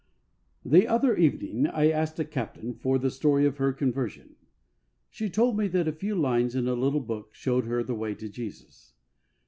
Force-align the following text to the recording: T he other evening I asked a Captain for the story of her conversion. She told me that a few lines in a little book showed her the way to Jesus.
T 0.67 0.79
he 0.79 0.87
other 0.87 1.15
evening 1.15 1.67
I 1.67 1.91
asked 1.91 2.17
a 2.19 2.25
Captain 2.25 2.73
for 2.73 2.97
the 2.97 3.11
story 3.11 3.45
of 3.45 3.57
her 3.57 3.71
conversion. 3.71 4.35
She 5.11 5.29
told 5.29 5.55
me 5.59 5.67
that 5.67 5.87
a 5.87 5.91
few 5.93 6.15
lines 6.15 6.55
in 6.55 6.67
a 6.67 6.73
little 6.73 7.01
book 7.01 7.35
showed 7.35 7.65
her 7.65 7.83
the 7.83 7.93
way 7.93 8.15
to 8.15 8.27
Jesus. 8.27 8.93